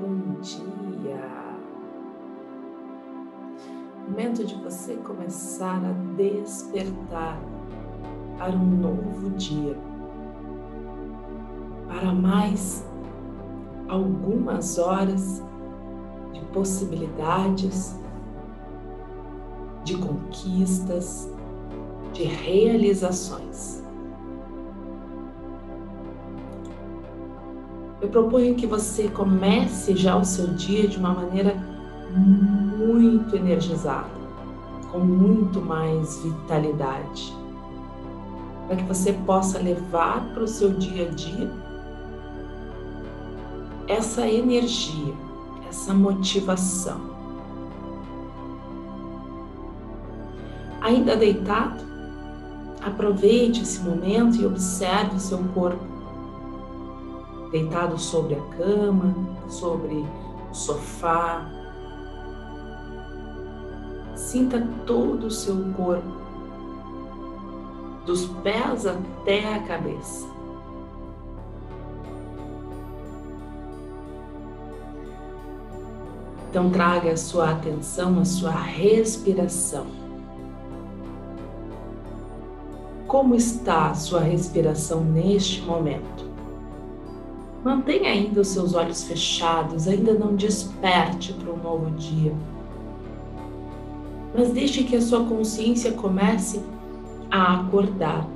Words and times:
Bom 0.00 0.40
dia. 0.40 1.58
Momento 4.08 4.46
de 4.46 4.54
você 4.54 4.94
começar 4.96 5.76
a 5.76 5.92
despertar 6.16 7.38
para 8.38 8.52
um 8.52 8.76
novo 8.80 9.28
dia. 9.32 9.76
Para 11.86 12.14
mais 12.14 12.82
algumas 13.88 14.78
horas 14.78 15.42
de 16.32 16.40
possibilidades, 16.46 17.94
de 19.84 19.98
conquistas, 19.98 21.30
de 22.14 22.24
realizações. 22.24 23.79
Eu 28.00 28.08
proponho 28.08 28.54
que 28.54 28.66
você 28.66 29.08
comece 29.08 29.94
já 29.94 30.16
o 30.16 30.24
seu 30.24 30.48
dia 30.48 30.88
de 30.88 30.96
uma 30.96 31.12
maneira 31.12 31.54
muito 32.16 33.36
energizada, 33.36 34.08
com 34.90 35.00
muito 35.00 35.60
mais 35.60 36.22
vitalidade, 36.22 37.36
para 38.66 38.76
que 38.76 38.84
você 38.84 39.12
possa 39.12 39.58
levar 39.58 40.32
para 40.32 40.42
o 40.42 40.48
seu 40.48 40.72
dia 40.72 41.08
a 41.08 41.10
dia 41.10 41.50
essa 43.86 44.26
energia, 44.26 45.12
essa 45.68 45.92
motivação. 45.92 47.10
Ainda 50.80 51.16
deitado, 51.16 51.84
aproveite 52.82 53.60
esse 53.60 53.80
momento 53.80 54.40
e 54.40 54.46
observe 54.46 55.16
o 55.16 55.20
seu 55.20 55.38
corpo 55.52 55.89
deitado 57.50 57.98
sobre 57.98 58.34
a 58.34 58.40
cama, 58.56 59.14
sobre 59.48 60.04
o 60.50 60.54
sofá. 60.54 61.50
Sinta 64.14 64.66
todo 64.86 65.26
o 65.26 65.30
seu 65.30 65.56
corpo, 65.72 66.20
dos 68.06 68.26
pés 68.42 68.86
até 68.86 69.54
a 69.54 69.62
cabeça. 69.62 70.28
Então, 76.48 76.68
traga 76.68 77.12
a 77.12 77.16
sua 77.16 77.50
atenção 77.50 78.18
à 78.18 78.24
sua 78.24 78.50
respiração. 78.50 79.86
Como 83.06 83.36
está 83.36 83.90
a 83.90 83.94
sua 83.94 84.20
respiração 84.20 85.04
neste 85.04 85.62
momento? 85.62 86.29
Mantenha 87.62 88.10
ainda 88.10 88.40
os 88.40 88.48
seus 88.48 88.74
olhos 88.74 89.04
fechados, 89.04 89.86
ainda 89.86 90.14
não 90.14 90.34
desperte 90.34 91.34
para 91.34 91.52
um 91.52 91.58
novo 91.58 91.90
dia. 91.90 92.34
Mas 94.34 94.50
deixe 94.50 94.82
que 94.84 94.96
a 94.96 95.00
sua 95.00 95.24
consciência 95.26 95.92
comece 95.92 96.62
a 97.30 97.60
acordar. 97.60 98.26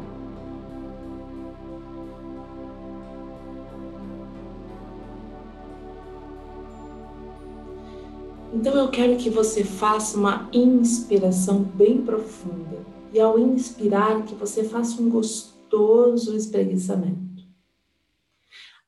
Então 8.53 8.75
eu 8.75 8.89
quero 8.89 9.17
que 9.17 9.31
você 9.31 9.65
faça 9.65 10.17
uma 10.19 10.49
inspiração 10.53 11.63
bem 11.63 12.03
profunda. 12.03 12.85
E 13.13 13.19
ao 13.19 13.39
inspirar, 13.39 14.23
que 14.23 14.35
você 14.35 14.65
faça 14.65 15.01
um 15.01 15.09
gostoso 15.09 16.37
espreguiçamento. 16.37 17.34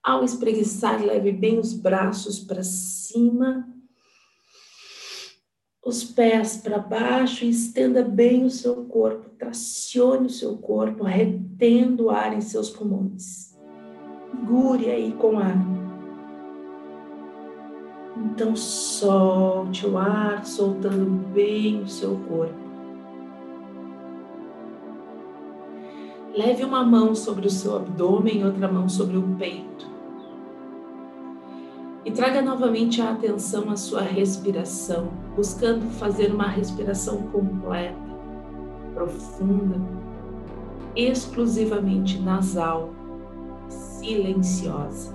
Ao 0.07 0.23
espreguiçar, 0.23 1.05
leve 1.05 1.33
bem 1.33 1.59
os 1.59 1.73
braços 1.73 2.39
para 2.39 2.63
cima, 2.63 3.67
os 5.85 6.05
pés 6.05 6.59
para 6.59 6.79
baixo 6.79 7.45
e 7.45 7.49
estenda 7.49 8.05
bem 8.05 8.45
o 8.45 8.51
seu 8.51 8.85
corpo. 8.85 9.31
Tracione 9.31 10.27
o 10.27 10.31
seu 10.31 10.59
corpo, 10.59 11.03
retendo 11.03 12.05
o 12.05 12.11
ar 12.11 12.33
em 12.33 12.41
seus 12.41 12.71
pulmões. 12.71 13.59
Segure 14.31 14.89
aí 14.89 15.11
com 15.11 15.41
ar. 15.41 15.59
Então 18.17 18.55
solte 18.55 19.89
o 19.89 19.99
ar, 19.99 20.47
soltando 20.47 21.05
bem 21.33 21.83
o 21.83 21.89
seu 21.89 22.17
corpo. 22.29 22.55
Leve 26.33 26.63
uma 26.63 26.85
mão 26.85 27.13
sobre 27.13 27.49
o 27.49 27.51
seu 27.51 27.75
abdômen, 27.75 28.45
outra 28.45 28.71
mão 28.71 28.89
sobre 28.89 29.17
o 29.17 29.37
peito. 29.37 29.96
E 32.07 32.13
traga 32.13 32.41
novamente 32.41 33.03
a 33.03 33.11
atenção 33.11 33.69
à 33.69 33.77
sua 33.77 34.01
respiração, 34.01 35.09
buscando 35.35 35.91
fazer 35.91 36.33
uma 36.33 36.47
respiração 36.47 37.23
completa, 37.33 37.99
profunda, 38.95 39.81
exclusivamente 40.95 42.21
nasal, 42.21 42.91
silenciosa. 43.69 45.13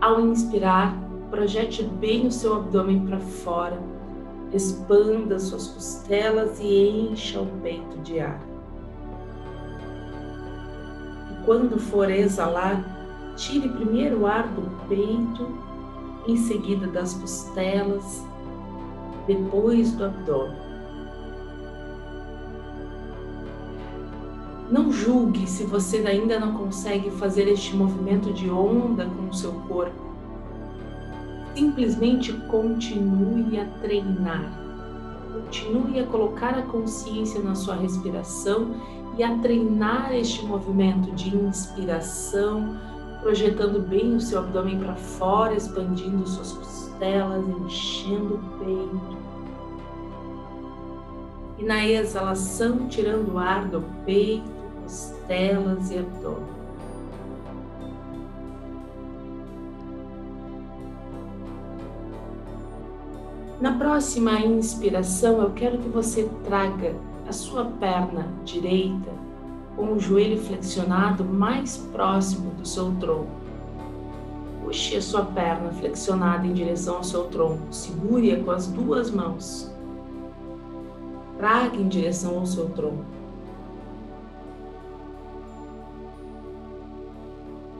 Ao 0.00 0.20
inspirar, 0.20 0.96
projete 1.30 1.82
bem 1.82 2.28
o 2.28 2.30
seu 2.30 2.54
abdômen 2.54 3.06
para 3.06 3.18
fora, 3.18 3.82
expanda 4.52 5.36
suas 5.40 5.66
costelas 5.66 6.60
e 6.60 7.10
encha 7.10 7.40
o 7.40 7.46
peito 7.60 7.98
de 8.04 8.20
ar. 8.20 8.40
E 11.32 11.44
quando 11.44 11.76
for 11.80 12.08
exalar, 12.08 12.97
Tire 13.38 13.68
primeiro 13.68 14.22
o 14.22 14.26
ar 14.26 14.48
do 14.48 14.68
peito, 14.88 15.46
em 16.26 16.36
seguida 16.36 16.88
das 16.88 17.14
costelas, 17.14 18.26
depois 19.28 19.92
do 19.92 20.06
abdômen. 20.06 20.58
Não 24.68 24.90
julgue 24.90 25.46
se 25.46 25.62
você 25.62 25.98
ainda 25.98 26.40
não 26.40 26.52
consegue 26.52 27.12
fazer 27.12 27.46
este 27.46 27.76
movimento 27.76 28.32
de 28.32 28.50
onda 28.50 29.06
com 29.06 29.28
o 29.28 29.32
seu 29.32 29.52
corpo. 29.68 30.08
Simplesmente 31.54 32.32
continue 32.48 33.60
a 33.60 33.66
treinar. 33.80 34.52
Continue 35.32 36.00
a 36.00 36.06
colocar 36.06 36.58
a 36.58 36.62
consciência 36.62 37.40
na 37.40 37.54
sua 37.54 37.76
respiração 37.76 38.74
e 39.16 39.22
a 39.22 39.38
treinar 39.38 40.12
este 40.12 40.44
movimento 40.44 41.12
de 41.12 41.36
inspiração, 41.36 42.76
projetando 43.20 43.80
bem 43.80 44.14
o 44.14 44.20
seu 44.20 44.38
abdômen 44.38 44.78
para 44.78 44.94
fora, 44.94 45.54
expandindo 45.54 46.26
suas 46.26 46.52
costelas, 46.52 47.44
enchendo 47.48 48.34
o 48.34 48.58
peito. 48.58 49.18
E 51.58 51.64
na 51.64 51.86
exalação, 51.86 52.88
tirando 52.88 53.34
o 53.34 53.38
ar 53.38 53.66
do 53.66 53.82
peito, 54.04 54.48
costelas 54.82 55.90
e 55.90 55.98
abdômen. 55.98 56.58
Na 63.60 63.76
próxima 63.76 64.38
inspiração, 64.40 65.42
eu 65.42 65.50
quero 65.50 65.78
que 65.78 65.88
você 65.88 66.30
traga 66.44 66.94
a 67.26 67.32
sua 67.32 67.64
perna 67.64 68.28
direita 68.44 69.27
com 69.78 69.92
o 69.92 70.00
joelho 70.00 70.36
flexionado 70.40 71.24
mais 71.24 71.76
próximo 71.76 72.50
do 72.50 72.66
seu 72.66 72.92
tronco. 72.96 73.30
Puxe 74.60 74.96
a 74.96 75.00
sua 75.00 75.24
perna 75.24 75.70
flexionada 75.70 76.44
em 76.44 76.52
direção 76.52 76.96
ao 76.96 77.04
seu 77.04 77.28
tronco. 77.28 77.72
Segure-a 77.72 78.42
com 78.42 78.50
as 78.50 78.66
duas 78.66 79.08
mãos. 79.12 79.72
Traga 81.36 81.76
em 81.76 81.86
direção 81.86 82.40
ao 82.40 82.44
seu 82.44 82.68
tronco. 82.70 83.04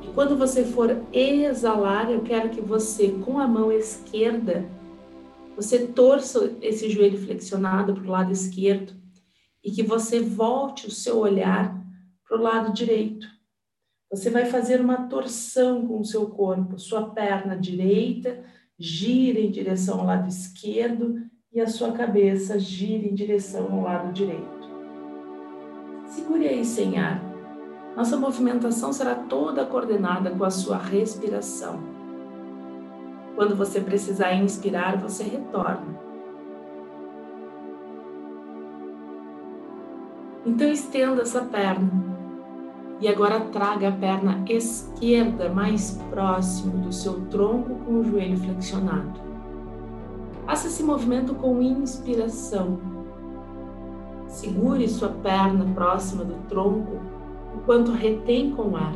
E 0.01 0.07
quando 0.15 0.39
você 0.39 0.65
for 0.65 0.97
exalar, 1.13 2.13
eu 2.13 2.21
quero 2.21 2.51
que 2.51 2.61
você, 2.61 3.09
com 3.25 3.41
a 3.41 3.49
mão 3.49 3.73
esquerda, 3.73 4.65
você 5.57 5.89
torça 5.89 6.57
esse 6.63 6.89
joelho 6.89 7.19
flexionado 7.19 7.93
para 7.93 8.05
o 8.05 8.11
lado 8.11 8.31
esquerdo 8.31 8.93
e 9.65 9.73
que 9.73 9.83
você 9.83 10.21
volte 10.21 10.87
o 10.87 10.91
seu 10.93 11.19
olhar 11.19 11.78
para 12.29 12.39
o 12.39 12.43
lado 12.43 12.73
direito. 12.73 13.27
Você 14.11 14.31
vai 14.31 14.45
fazer 14.45 14.81
uma 14.81 15.09
torção 15.09 15.87
com 15.87 15.99
o 15.99 16.05
seu 16.05 16.27
corpo. 16.27 16.79
Sua 16.79 17.11
perna 17.11 17.57
direita 17.57 18.45
gira 18.79 19.41
em 19.41 19.51
direção 19.51 20.01
ao 20.01 20.07
lado 20.07 20.29
esquerdo 20.29 21.23
e 21.53 21.61
a 21.61 21.67
sua 21.67 21.93
cabeça 21.93 22.59
gira 22.59 23.07
em 23.07 23.15
direção 23.15 23.73
ao 23.73 23.83
lado 23.83 24.13
direito. 24.13 24.59
Segure 26.07 26.47
aí 26.47 26.65
sem 26.65 26.99
ar. 26.99 27.23
Nossa 27.97 28.17
movimentação 28.17 28.93
será 28.93 29.15
toda 29.15 29.67
coordenada 29.67 30.31
com 30.31 30.45
a 30.45 30.51
sua 30.51 30.77
respiração. 30.79 31.81
Quando 33.35 33.57
você 33.57 33.81
precisar 33.81 34.35
inspirar, 34.35 34.99
você 34.99 35.23
retorna. 35.23 35.99
Então 40.47 40.69
estenda 40.71 41.23
essa 41.23 41.43
perna 41.43 42.18
E 43.01 43.07
agora 43.07 43.41
traga 43.41 43.91
a 43.91 43.93
perna 43.93 44.45
esquerda 44.49 45.49
mais 45.49 45.93
próximo 46.11 46.79
do 46.79 46.93
seu 46.93 47.21
tronco 47.27 47.77
com 47.85 48.01
o 48.01 48.05
joelho 48.05 48.37
flexionado. 48.39 49.21
Faça 50.45 50.67
esse 50.67 50.83
movimento 50.83 51.33
com 51.35 51.63
inspiração. 51.63 52.81
Segure 54.27 54.89
sua 54.89 55.11
perna 55.11 55.65
próxima 55.75 56.25
do 56.25 56.35
tronco 56.49 57.01
enquanto 57.55 57.93
retém 57.93 58.51
com 58.51 58.77
ar. 58.77 58.95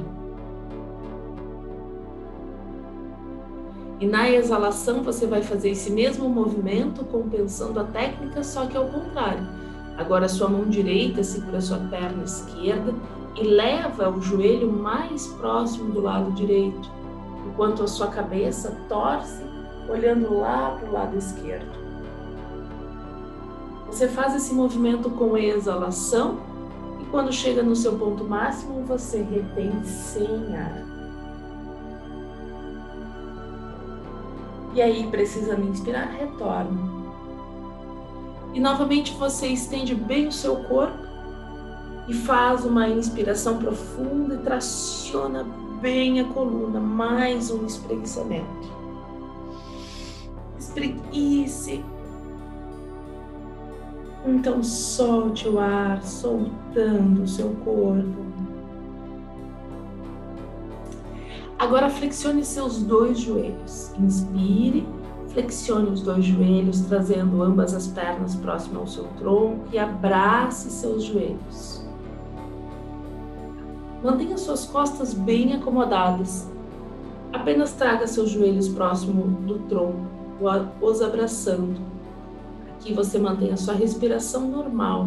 E 4.00 4.06
na 4.06 4.28
exalação 4.28 5.04
você 5.04 5.28
vai 5.28 5.43
fazer 5.43 5.70
esse 5.70 5.93
mesmo 5.93 6.28
movimento 6.28 7.04
compensando 7.04 7.78
a 7.78 7.84
técnica, 7.84 8.43
só 8.43 8.66
que 8.66 8.76
ao 8.76 8.88
contrário. 8.88 9.46
Agora 9.96 10.28
sua 10.28 10.49
mão 10.49 10.64
direita 10.64 11.22
segura 11.22 11.60
sua 11.60 11.78
perna 11.78 12.25
esquerda 12.25 12.93
e 13.34 13.43
leva 13.43 14.11
o 14.11 14.20
joelho 14.20 14.70
mais 14.70 15.26
próximo 15.26 15.90
do 15.90 16.00
lado 16.00 16.32
direito, 16.32 16.90
enquanto 17.46 17.82
a 17.82 17.88
sua 17.88 18.08
cabeça 18.08 18.76
torce 18.88 19.43
olhando 19.88 20.38
lá 20.38 20.76
para 20.79 20.88
o 20.88 20.93
lado 20.93 21.17
esquerdo. 21.17 21.82
Você 23.87 24.08
faz 24.08 24.34
esse 24.34 24.55
movimento 24.55 25.11
com 25.11 25.37
exalação 25.37 26.38
e 27.00 27.05
quando 27.06 27.32
chega 27.32 27.62
no 27.62 27.76
seu 27.76 27.99
ponto 27.99 28.25
máximo, 28.25 28.84
você 28.84 29.23
retém 29.23 29.85
sem 29.85 30.56
ar. 30.56 30.82
E 34.75 34.81
aí, 34.81 35.06
precisando 35.08 35.69
inspirar, 35.69 36.06
retorna. 36.06 36.90
E 38.55 38.61
novamente 38.61 39.14
você 39.14 39.49
estende 39.49 39.94
bem 39.94 40.28
o 40.28 40.32
seu 40.32 40.56
corpo 40.64 41.12
e 42.08 42.14
faz 42.14 42.64
uma 42.64 42.88
inspiração 42.88 43.58
profunda 43.58 44.34
e 44.34 44.38
traciona 44.38 45.44
bem 45.81 46.20
a 46.20 46.25
coluna. 46.25 46.81
Mais 46.81 47.50
um 47.50 47.64
espreguiçamento. 47.66 48.72
Espreguice. 50.58 51.84
Então 54.25 54.62
solte 54.62 55.49
o 55.49 55.58
ar, 55.58 56.02
soltando 56.02 57.22
o 57.22 57.28
seu 57.28 57.50
corpo. 57.64 58.22
Agora 61.58 61.88
flexione 61.88 62.44
seus 62.44 62.82
dois 62.82 63.19
joelhos. 63.19 63.93
Inspire, 63.99 64.87
flexione 65.28 65.90
os 65.90 66.02
dois 66.02 66.25
joelhos, 66.25 66.81
trazendo 66.82 67.43
ambas 67.43 67.75
as 67.75 67.87
pernas 67.88 68.34
próximas 68.37 68.81
ao 68.81 68.87
seu 68.87 69.04
tronco 69.19 69.66
e 69.72 69.78
abrace 69.78 70.70
seus 70.70 71.04
joelhos. 71.04 71.81
Mantenha 74.02 74.37
suas 74.37 74.64
costas 74.66 75.14
bem 75.14 75.54
acomodadas. 75.54 76.50
Apenas 77.32 77.72
traga 77.72 78.06
seus 78.08 78.31
joelhos 78.31 78.69
próximo 78.69 79.22
do 79.46 79.60
tronco, 79.60 80.10
os 80.81 81.00
abraçando. 81.00 81.81
Aqui 82.70 82.93
você 82.93 83.16
mantém 83.16 83.52
a 83.52 83.56
sua 83.56 83.75
respiração 83.75 84.49
normal. 84.49 85.06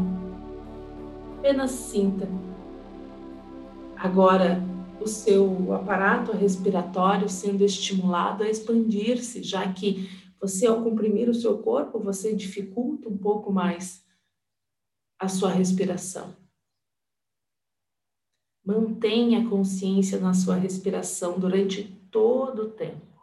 Apenas 1.38 1.72
sinta. 1.72 2.28
Agora 3.98 4.64
o 5.02 5.08
seu 5.08 5.74
aparato 5.74 6.32
respiratório 6.32 7.28
sendo 7.28 7.66
estimulado 7.66 8.44
a 8.44 8.50
expandir-se, 8.50 9.44
já 9.44 9.68
que 9.74 10.10
você, 10.40 10.68
ao 10.68 10.82
comprimir 10.82 11.30
o 11.30 11.34
seu 11.34 11.58
corpo, 11.58 12.00
você 12.00 12.34
dificulta 12.34 13.10
um 13.10 13.18
pouco 13.18 13.52
mais 13.52 14.06
a 15.20 15.28
sua 15.28 15.50
respiração. 15.50 16.45
Mantenha 18.66 19.42
a 19.42 19.50
consciência 19.50 20.20
na 20.20 20.34
sua 20.34 20.56
respiração 20.56 21.38
durante 21.38 21.84
todo 22.10 22.64
o 22.64 22.70
tempo. 22.70 23.16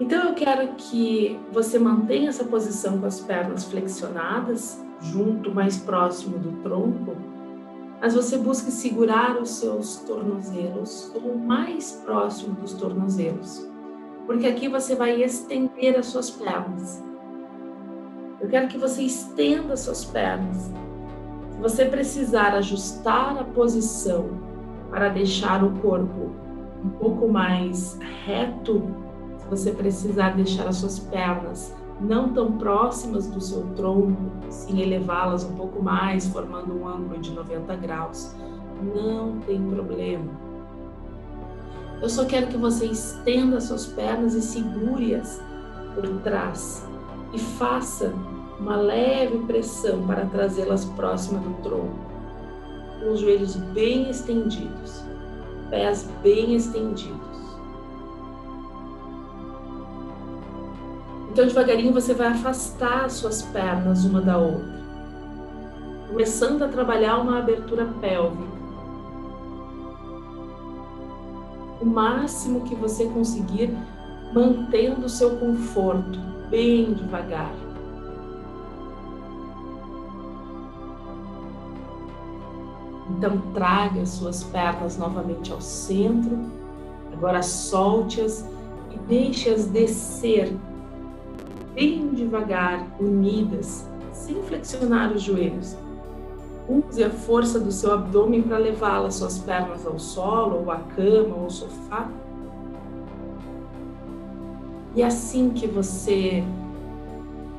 Então 0.00 0.28
eu 0.28 0.34
quero 0.34 0.74
que 0.76 1.38
você 1.52 1.78
mantenha 1.78 2.30
essa 2.30 2.44
posição 2.44 2.98
com 2.98 3.06
as 3.06 3.20
pernas 3.20 3.64
flexionadas, 3.64 4.82
junto 5.00 5.54
mais 5.54 5.76
próximo 5.76 6.38
do 6.38 6.62
tronco, 6.62 7.14
mas 8.00 8.14
você 8.14 8.38
busque 8.38 8.70
segurar 8.70 9.40
os 9.40 9.50
seus 9.50 9.98
tornozelos 9.98 11.12
o 11.14 11.36
mais 11.36 11.92
próximo 12.04 12.54
dos 12.54 12.72
tornozelos, 12.72 13.68
porque 14.26 14.46
aqui 14.46 14.68
você 14.68 14.94
vai 14.96 15.22
estender 15.22 15.98
as 15.98 16.06
suas 16.06 16.30
pernas. 16.30 17.04
Eu 18.40 18.48
quero 18.48 18.68
que 18.68 18.78
você 18.78 19.02
estenda 19.02 19.74
as 19.74 19.80
suas 19.80 20.02
pernas. 20.06 20.70
Você 21.60 21.84
precisar 21.84 22.54
ajustar 22.54 23.36
a 23.38 23.44
posição 23.44 24.30
para 24.88 25.08
deixar 25.10 25.62
o 25.62 25.72
corpo 25.80 26.30
um 26.82 26.88
pouco 26.88 27.28
mais 27.28 27.98
reto, 28.24 28.82
se 29.38 29.46
você 29.46 29.70
precisar 29.70 30.30
deixar 30.30 30.66
as 30.66 30.76
suas 30.76 30.98
pernas 30.98 31.74
não 32.00 32.32
tão 32.32 32.52
próximas 32.52 33.26
do 33.26 33.40
seu 33.40 33.62
tronco, 33.74 34.30
sim 34.48 34.80
elevá-las 34.80 35.44
um 35.44 35.54
pouco 35.54 35.82
mais, 35.82 36.26
formando 36.28 36.74
um 36.74 36.88
ângulo 36.88 37.20
de 37.20 37.30
90 37.30 37.76
graus. 37.76 38.34
Não 38.82 39.38
tem 39.40 39.62
problema. 39.68 40.24
Eu 42.00 42.08
só 42.08 42.24
quero 42.24 42.46
que 42.46 42.56
você 42.56 42.86
estenda 42.86 43.60
suas 43.60 43.86
pernas 43.86 44.32
e 44.32 44.40
segure-as 44.40 45.42
por 45.94 46.08
trás 46.22 46.88
e 47.34 47.38
faça 47.38 48.14
uma 48.60 48.76
leve 48.76 49.38
pressão 49.46 50.06
para 50.06 50.26
trazê-las 50.26 50.84
próximas 50.84 51.42
do 51.42 51.54
tronco, 51.62 51.98
com 53.00 53.12
os 53.12 53.20
joelhos 53.20 53.56
bem 53.56 54.10
estendidos, 54.10 55.02
pés 55.70 56.08
bem 56.22 56.54
estendidos. 56.54 57.18
Então, 61.30 61.46
devagarinho, 61.46 61.92
você 61.92 62.12
vai 62.12 62.28
afastar 62.28 63.06
as 63.06 63.14
suas 63.14 63.40
pernas 63.40 64.04
uma 64.04 64.20
da 64.20 64.36
outra, 64.36 64.80
começando 66.08 66.62
a 66.62 66.68
trabalhar 66.68 67.18
uma 67.18 67.38
abertura 67.38 67.86
pélvica. 67.98 68.60
O 71.80 71.86
máximo 71.86 72.60
que 72.62 72.74
você 72.74 73.06
conseguir, 73.06 73.74
mantendo 74.34 75.06
o 75.06 75.08
seu 75.08 75.38
conforto, 75.38 76.18
bem 76.50 76.92
devagar. 76.92 77.69
Então, 83.20 83.36
traga 83.52 84.00
as 84.00 84.08
suas 84.08 84.42
pernas 84.44 84.96
novamente 84.96 85.52
ao 85.52 85.60
centro. 85.60 86.38
Agora, 87.12 87.42
solte-as 87.42 88.48
e 88.90 88.98
deixe-as 89.00 89.66
descer 89.66 90.56
bem 91.74 92.14
devagar, 92.14 92.86
unidas, 92.98 93.86
sem 94.10 94.42
flexionar 94.44 95.12
os 95.12 95.20
joelhos. 95.20 95.76
Use 96.66 97.04
a 97.04 97.10
força 97.10 97.60
do 97.60 97.70
seu 97.70 97.92
abdômen 97.92 98.40
para 98.40 98.56
levá 98.56 98.98
las 98.98 99.16
suas 99.16 99.36
pernas 99.36 99.84
ao 99.84 99.98
solo, 99.98 100.62
ou 100.64 100.70
à 100.70 100.78
cama, 100.78 101.36
ou 101.36 101.42
ao 101.42 101.50
sofá. 101.50 102.08
E 104.96 105.02
assim 105.02 105.50
que 105.50 105.66
você 105.66 106.42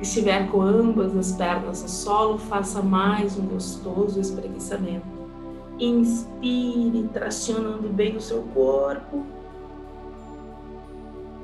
estiver 0.00 0.50
com 0.50 0.60
ambas 0.60 1.16
as 1.16 1.30
pernas 1.30 1.82
no 1.84 1.88
solo, 1.88 2.36
faça 2.36 2.82
mais 2.82 3.38
um 3.38 3.46
gostoso 3.46 4.18
espreguiçamento. 4.18 5.11
Inspire, 5.84 7.08
tracionando 7.12 7.88
bem 7.88 8.16
o 8.16 8.20
seu 8.20 8.44
corpo 8.54 9.26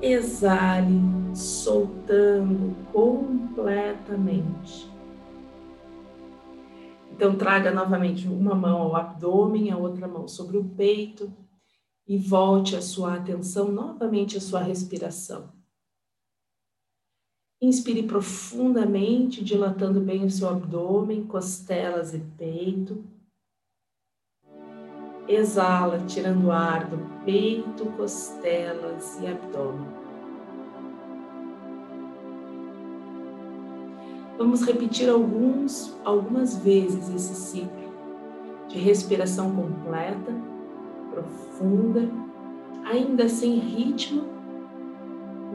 exale, 0.01 1.01
soltando 1.35 2.77
completamente. 2.93 4.89
Então, 7.11 7.37
traga 7.37 7.73
novamente 7.73 8.29
uma 8.29 8.55
mão 8.55 8.81
ao 8.81 8.95
abdômen, 8.95 9.73
a 9.73 9.77
outra 9.77 10.07
mão 10.07 10.29
sobre 10.29 10.57
o 10.57 10.63
peito 10.65 11.33
e 12.07 12.17
volte 12.17 12.77
a 12.77 12.81
sua 12.81 13.15
atenção 13.15 13.73
novamente 13.73 14.37
à 14.37 14.41
sua 14.41 14.61
respiração. 14.61 15.53
Inspire 17.61 18.05
profundamente, 18.05 19.43
dilatando 19.43 20.01
bem 20.01 20.25
o 20.25 20.31
seu 20.31 20.49
abdômen, 20.49 21.27
costelas 21.27 22.15
e 22.15 22.21
peito. 22.21 23.03
Exala, 25.29 25.99
tirando 26.07 26.51
ar 26.51 26.87
do 26.87 26.97
peito, 27.25 27.85
costelas 27.97 29.19
e 29.21 29.27
abdômen. 29.27 29.87
Vamos 34.39 34.63
repetir 34.63 35.11
alguns, 35.11 35.95
algumas 36.05 36.57
vezes 36.57 37.11
esse 37.11 37.35
ciclo 37.35 37.93
de 38.69 38.79
respiração 38.79 39.55
completa, 39.55 40.33
profunda, 41.11 42.09
ainda 42.85 43.29
sem 43.29 43.59
ritmo, 43.59 44.25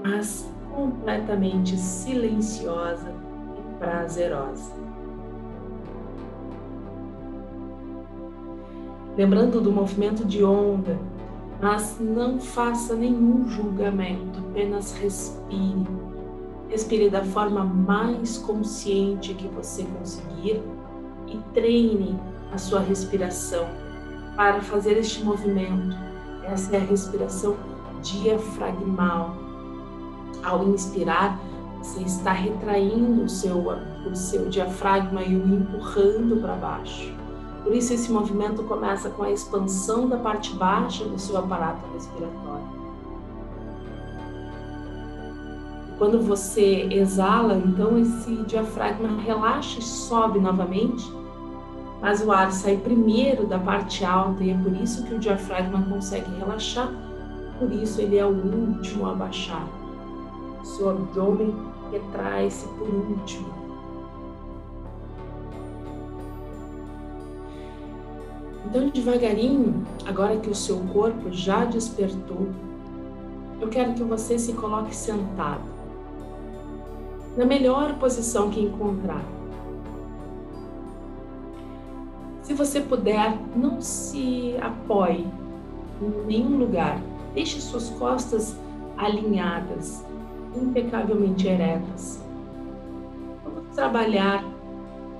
mas 0.03 0.47
completamente 0.75 1.77
silenciosa 1.77 3.13
e 3.57 3.77
prazerosa. 3.79 4.73
Lembrando 9.15 9.61
do 9.61 9.71
movimento 9.71 10.25
de 10.25 10.43
onda, 10.43 10.97
mas 11.61 11.97
não 11.99 12.39
faça 12.39 12.95
nenhum 12.95 13.47
julgamento, 13.47 14.39
apenas 14.39 14.93
respire. 14.97 15.87
Respire 16.67 17.09
da 17.09 17.23
forma 17.23 17.63
mais 17.63 18.37
consciente 18.37 19.33
que 19.33 19.47
você 19.47 19.83
conseguir 19.83 20.61
e 21.27 21.37
treine 21.53 22.19
a 22.51 22.57
sua 22.57 22.79
respiração 22.79 23.65
para 24.35 24.61
fazer 24.61 24.97
este 24.97 25.23
movimento. 25.23 25.95
Essa 26.43 26.75
é 26.75 26.79
a 26.79 26.83
respiração 26.83 27.55
diafragmal. 28.01 29.37
Ao 30.43 30.67
inspirar, 30.67 31.39
você 31.77 32.01
está 32.01 32.31
retraindo 32.31 33.23
o 33.23 33.29
seu, 33.29 33.57
o 33.57 34.15
seu 34.15 34.49
diafragma 34.49 35.21
e 35.23 35.35
o 35.35 35.47
empurrando 35.47 36.41
para 36.41 36.55
baixo. 36.55 37.22
Por 37.63 37.73
isso, 37.73 37.93
esse 37.93 38.11
movimento 38.11 38.63
começa 38.63 39.09
com 39.09 39.23
a 39.23 39.31
expansão 39.31 40.07
da 40.07 40.17
parte 40.17 40.53
baixa 40.53 41.05
do 41.05 41.17
seu 41.17 41.37
aparato 41.37 41.81
respiratório. 41.93 42.83
Quando 45.97 46.19
você 46.21 46.87
exala, 46.91 47.55
então 47.55 47.97
esse 47.97 48.35
diafragma 48.43 49.21
relaxa 49.21 49.79
e 49.79 49.81
sobe 49.81 50.39
novamente, 50.39 51.09
mas 52.01 52.21
o 52.21 52.31
ar 52.31 52.51
sai 52.51 52.75
primeiro 52.75 53.47
da 53.47 53.57
parte 53.57 54.03
alta 54.03 54.43
e 54.43 54.49
é 54.49 54.57
por 54.57 54.73
isso 54.73 55.05
que 55.05 55.13
o 55.13 55.19
diafragma 55.19 55.81
consegue 55.83 56.29
relaxar, 56.37 56.91
por 57.57 57.71
isso 57.71 58.01
ele 58.01 58.17
é 58.17 58.25
o 58.25 58.31
último 58.31 59.07
a 59.07 59.13
baixar. 59.13 59.65
O 60.61 60.65
seu 60.65 60.89
abdômen 60.89 61.55
retrai-se 61.89 62.67
por 62.67 62.89
último. 62.89 63.62
Então, 68.65 68.89
devagarinho, 68.89 69.85
agora 70.05 70.37
que 70.37 70.49
o 70.49 70.55
seu 70.55 70.79
corpo 70.93 71.31
já 71.31 71.65
despertou, 71.65 72.47
eu 73.59 73.69
quero 73.69 73.93
que 73.93 74.03
você 74.03 74.39
se 74.39 74.53
coloque 74.53 74.95
sentado, 74.95 75.63
na 77.37 77.45
melhor 77.45 77.95
posição 77.95 78.49
que 78.49 78.61
encontrar. 78.61 79.23
Se 82.41 82.53
você 82.53 82.81
puder, 82.81 83.37
não 83.55 83.81
se 83.81 84.55
apoie 84.61 85.25
em 86.01 86.25
nenhum 86.27 86.57
lugar. 86.57 86.99
Deixe 87.33 87.59
suas 87.61 87.89
costas 87.91 88.55
alinhadas, 88.97 90.05
impecavelmente 90.55 91.47
eretas. 91.47 92.21
Vamos 93.43 93.73
trabalhar 93.73 94.43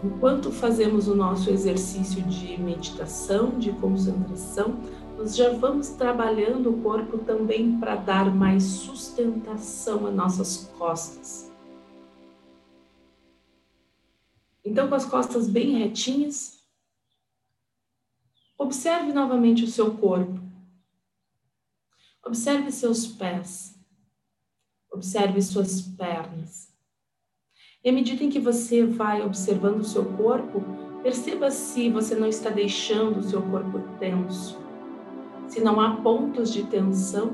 Enquanto 0.04 0.52
fazemos 0.52 1.08
o 1.08 1.16
nosso 1.16 1.50
exercício 1.50 2.22
de 2.24 2.58
meditação, 2.60 3.58
de 3.58 3.72
concentração, 3.72 4.76
nós 5.18 5.34
já 5.34 5.54
vamos 5.54 5.90
trabalhando 5.92 6.72
o 6.72 6.82
corpo 6.82 7.20
também 7.20 7.80
para 7.80 7.96
dar 7.96 8.36
mais 8.36 8.64
sustentação 8.64 10.06
às 10.06 10.14
nossas 10.14 10.70
costas. 10.78 11.50
Então, 14.66 14.90
com 14.90 14.96
as 14.96 15.06
costas 15.06 15.48
bem 15.48 15.78
retinhas, 15.78 16.62
observe 18.58 19.14
novamente 19.14 19.64
o 19.64 19.68
seu 19.68 19.96
corpo. 19.96 20.38
Observe 22.26 22.72
seus 22.72 23.08
pés. 23.08 23.80
Observe 24.92 25.42
suas 25.42 25.82
pernas. 25.82 26.73
E 27.84 27.90
à 27.90 27.92
medida 27.92 28.24
em 28.24 28.30
que 28.30 28.40
você 28.40 28.86
vai 28.86 29.22
observando 29.22 29.82
o 29.82 29.84
seu 29.84 30.06
corpo, 30.06 30.64
perceba 31.02 31.52
se 31.52 31.90
você 31.90 32.16
não 32.16 32.28
está 32.28 32.50
deixando 32.50 33.18
o 33.18 33.24
seu 33.24 33.42
corpo 33.42 33.82
tenso, 34.00 34.58
se 35.50 35.62
não 35.62 35.82
há 35.82 35.98
pontos 35.98 36.54
de 36.54 36.64
tensão 36.64 37.32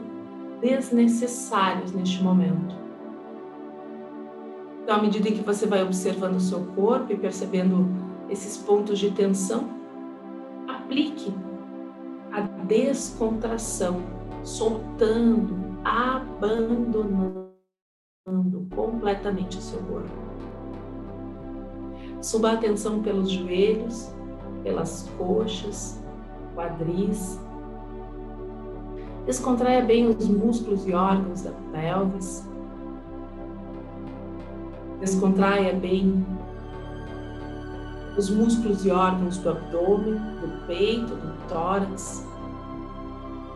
desnecessários 0.59 1.91
neste 1.91 2.23
momento. 2.23 2.75
Então, 4.81 4.95
à 4.95 5.01
medida 5.03 5.29
em 5.29 5.33
que 5.33 5.43
você 5.43 5.67
vai 5.67 5.83
observando 5.83 6.37
o 6.37 6.41
seu 6.41 6.65
corpo 6.75 7.13
e 7.13 7.17
percebendo 7.17 7.87
esses 8.27 8.57
pontos 8.57 8.97
de 8.97 9.11
tensão, 9.11 9.69
aplique 10.67 11.31
a 12.31 12.41
descontração, 12.41 14.01
soltando, 14.43 15.55
abandonando 15.83 17.48
completamente 18.75 19.57
o 19.57 19.61
seu 19.61 19.79
corpo. 19.79 20.09
Suba 22.21 22.51
a 22.51 22.53
atenção 22.53 23.01
pelos 23.01 23.29
joelhos, 23.29 24.13
pelas 24.63 25.09
coxas, 25.17 26.03
quadris. 26.53 27.39
Descontraia 29.25 29.83
bem 29.83 30.07
os 30.07 30.27
músculos 30.27 30.85
e 30.87 30.93
órgãos 30.93 31.43
da 31.43 31.51
pelvis. 31.71 32.47
Descontraia 34.99 35.73
bem 35.73 36.25
os 38.17 38.29
músculos 38.29 38.85
e 38.85 38.91
órgãos 38.91 39.37
do 39.37 39.51
abdômen, 39.51 40.15
do 40.41 40.67
peito, 40.67 41.15
do 41.15 41.47
tórax. 41.47 42.27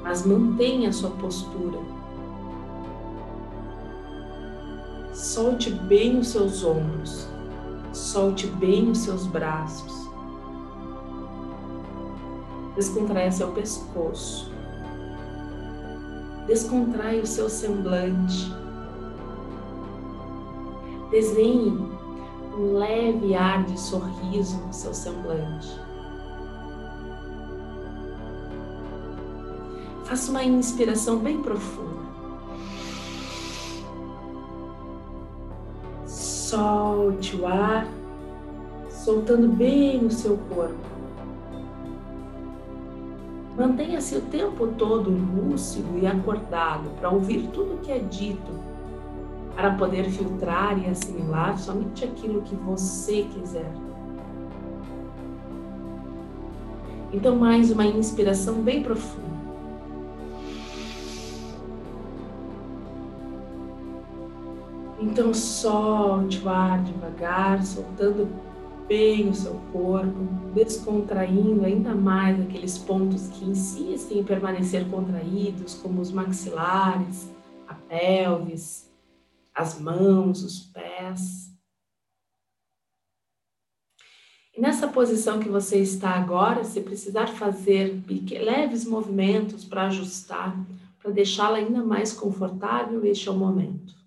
Mas 0.03 0.25
mantenha 0.25 0.89
a 0.89 0.93
sua 0.93 1.11
postura. 1.11 1.79
Solte 5.23 5.69
bem 5.69 6.19
os 6.19 6.27
seus 6.27 6.65
ombros. 6.65 7.29
Solte 7.93 8.45
bem 8.45 8.91
os 8.91 8.97
seus 8.97 9.25
braços. 9.25 10.09
Descontraia 12.75 13.31
seu 13.31 13.49
pescoço. 13.53 14.51
Descontrai 16.45 17.21
o 17.21 17.25
seu 17.25 17.47
semblante. 17.49 18.53
Desenhe 21.09 21.71
um 22.57 22.73
leve 22.73 23.33
ar 23.33 23.63
de 23.63 23.79
sorriso 23.79 24.57
no 24.57 24.73
seu 24.73 24.93
semblante. 24.93 25.69
Faça 30.03 30.31
uma 30.31 30.43
inspiração 30.43 31.19
bem 31.19 31.41
profunda. 31.41 31.92
Solte 36.53 37.35
o 37.35 37.47
ar, 37.47 37.87
soltando 38.87 39.47
bem 39.47 40.05
o 40.05 40.11
seu 40.11 40.37
corpo. 40.53 40.77
Mantenha-se 43.57 44.17
o 44.17 44.21
tempo 44.21 44.67
todo 44.67 45.09
lúcido 45.09 45.97
e 45.97 46.05
acordado 46.05 46.91
para 46.99 47.09
ouvir 47.09 47.49
tudo 47.51 47.73
o 47.73 47.77
que 47.77 47.91
é 47.91 47.97
dito, 47.97 48.51
para 49.55 49.73
poder 49.73 50.03
filtrar 50.11 50.77
e 50.77 50.85
assimilar 50.85 51.57
somente 51.57 52.05
aquilo 52.05 52.43
que 52.43 52.53
você 52.53 53.23
quiser. 53.33 53.73
Então, 57.11 57.35
mais 57.35 57.71
uma 57.71 57.87
inspiração 57.87 58.61
bem 58.61 58.83
profunda. 58.83 59.32
Então 65.03 65.33
solte 65.33 66.39
o 66.39 66.49
ar 66.49 66.81
devagar, 66.81 67.63
soltando 67.65 68.25
bem 68.87 69.27
o 69.27 69.35
seu 69.35 69.53
corpo, 69.73 70.17
descontraindo 70.55 71.65
ainda 71.65 71.93
mais 71.93 72.39
aqueles 72.39 72.77
pontos 72.77 73.27
que 73.27 73.43
insistem 73.43 74.19
em 74.19 74.23
permanecer 74.23 74.89
contraídos, 74.89 75.73
como 75.75 75.99
os 75.99 76.09
maxilares, 76.09 77.29
a 77.67 77.73
pelvis, 77.73 78.89
as 79.53 79.77
mãos, 79.77 80.41
os 80.41 80.59
pés. 80.59 81.51
E 84.55 84.61
nessa 84.61 84.87
posição 84.87 85.39
que 85.39 85.49
você 85.49 85.79
está 85.79 86.11
agora, 86.11 86.63
se 86.63 86.79
precisar 86.79 87.27
fazer 87.27 88.01
leves 88.41 88.85
movimentos 88.85 89.65
para 89.65 89.87
ajustar, 89.87 90.57
para 91.01 91.11
deixá-la 91.11 91.57
ainda 91.57 91.83
mais 91.83 92.13
confortável, 92.13 93.03
este 93.03 93.27
é 93.27 93.31
o 93.31 93.35
momento. 93.35 94.02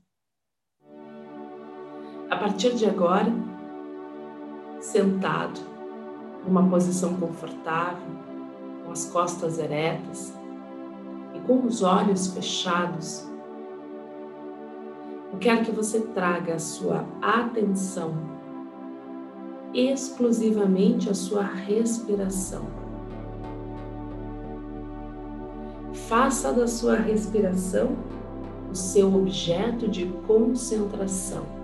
A 2.37 2.39
partir 2.39 2.75
de 2.75 2.85
agora, 2.85 3.33
sentado, 4.79 5.59
numa 6.47 6.69
posição 6.69 7.15
confortável, 7.15 8.11
com 8.85 8.93
as 8.93 9.07
costas 9.07 9.59
eretas 9.59 10.35
e 11.35 11.41
com 11.47 11.65
os 11.65 11.83
olhos 11.83 12.27
fechados, 12.27 13.27
eu 15.33 15.39
quero 15.39 15.65
que 15.65 15.71
você 15.71 15.99
traga 15.99 16.57
a 16.57 16.59
sua 16.59 17.07
atenção 17.23 18.15
exclusivamente 19.73 21.09
à 21.09 21.15
sua 21.15 21.43
respiração. 21.43 22.67
Faça 26.07 26.53
da 26.53 26.69
sua 26.69 26.97
respiração 26.97 27.97
o 28.71 28.75
seu 28.75 29.15
objeto 29.15 29.89
de 29.89 30.05
concentração 30.27 31.56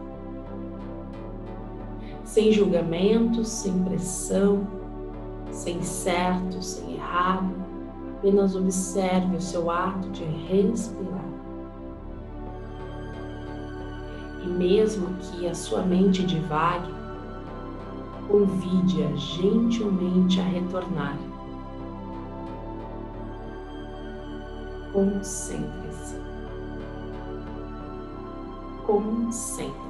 sem 2.32 2.50
julgamentos, 2.50 3.46
sem 3.46 3.84
pressão, 3.84 4.66
sem 5.50 5.82
certo, 5.82 6.62
sem 6.62 6.94
errado, 6.94 7.54
apenas 8.16 8.56
observe 8.56 9.36
o 9.36 9.40
seu 9.40 9.70
ato 9.70 10.08
de 10.08 10.24
respirar. 10.24 11.26
E 14.42 14.46
mesmo 14.48 15.08
que 15.18 15.46
a 15.46 15.54
sua 15.54 15.82
mente 15.82 16.24
divague, 16.24 16.90
convide-a 18.30 19.14
gentilmente 19.14 20.40
a 20.40 20.44
retornar. 20.44 21.18
Concentre-se. 24.94 26.16
Concentre-se. 28.86 29.81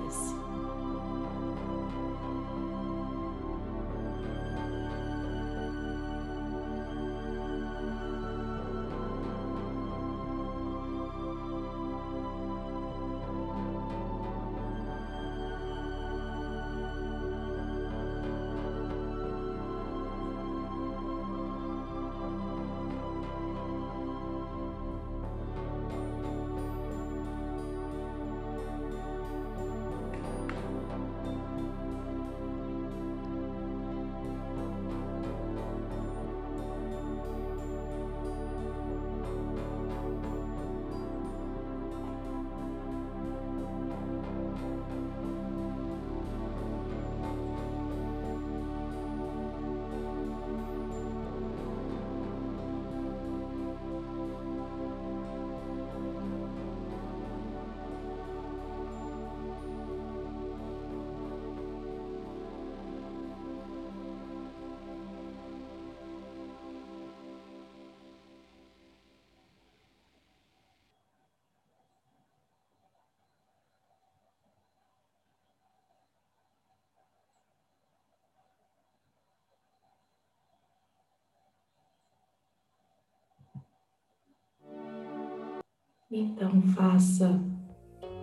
Então 86.14 86.61
faça 86.76 87.40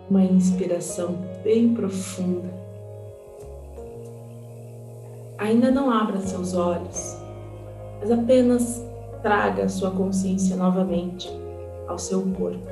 uma 0.08 0.22
inspiração 0.22 1.16
bem 1.42 1.74
profunda. 1.74 2.48
Ainda 5.36 5.72
não 5.72 5.90
abra 5.90 6.20
seus 6.20 6.54
olhos, 6.54 7.16
mas 7.98 8.12
apenas 8.12 8.80
traga 9.22 9.68
sua 9.68 9.90
consciência 9.90 10.54
novamente 10.54 11.28
ao 11.88 11.98
seu 11.98 12.22
corpo. 12.30 12.70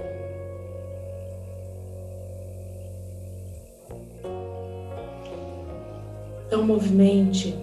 Então 6.47 6.65
movimente 6.65 7.59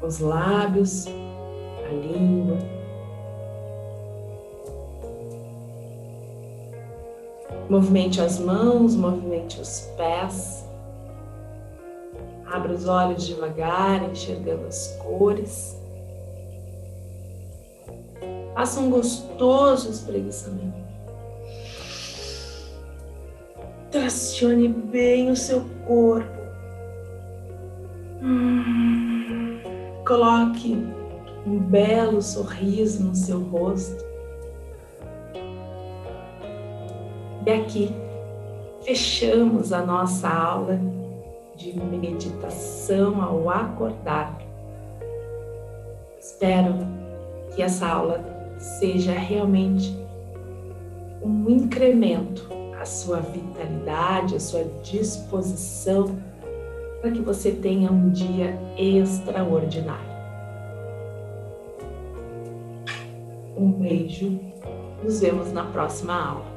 os 0.00 0.20
lábios, 0.20 1.08
a 1.08 1.92
língua, 1.92 2.79
Movimente 7.68 8.20
as 8.20 8.38
mãos, 8.38 8.96
movimente 8.96 9.60
os 9.60 9.80
pés. 9.96 10.68
Abra 12.46 12.72
os 12.72 12.88
olhos 12.88 13.26
devagar, 13.26 14.02
enxergando 14.10 14.66
as 14.66 14.88
cores. 15.02 15.80
Faça 18.54 18.80
um 18.80 18.90
gostoso 18.90 19.88
espreguiçamento. 19.88 20.90
Tracione 23.90 24.68
bem 24.68 25.30
o 25.30 25.36
seu 25.36 25.64
corpo. 25.86 26.40
Coloque 30.06 30.76
um 31.46 31.58
belo 31.58 32.20
sorriso 32.20 33.04
no 33.04 33.14
seu 33.14 33.40
rosto. 33.40 34.09
E 37.46 37.50
aqui 37.50 37.94
fechamos 38.82 39.72
a 39.72 39.84
nossa 39.84 40.28
aula 40.28 40.78
de 41.56 41.78
meditação 41.78 43.22
ao 43.22 43.48
acordar. 43.48 44.38
Espero 46.18 46.74
que 47.54 47.62
essa 47.62 47.86
aula 47.86 48.24
seja 48.58 49.12
realmente 49.12 49.96
um 51.22 51.48
incremento 51.48 52.48
à 52.78 52.84
sua 52.84 53.20
vitalidade, 53.20 54.36
à 54.36 54.40
sua 54.40 54.64
disposição, 54.82 56.18
para 57.00 57.10
que 57.10 57.20
você 57.20 57.52
tenha 57.52 57.90
um 57.90 58.10
dia 58.10 58.58
extraordinário. 58.76 60.10
Um 63.56 63.72
beijo, 63.72 64.38
nos 65.02 65.20
vemos 65.20 65.52
na 65.52 65.64
próxima 65.64 66.14
aula. 66.14 66.49